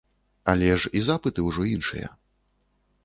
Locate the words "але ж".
0.53-0.89